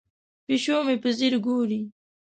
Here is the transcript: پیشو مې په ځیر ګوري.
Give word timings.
پیشو 0.45 0.77
مې 0.85 0.95
په 1.03 1.09
ځیر 1.17 1.33
ګوري. 1.45 1.81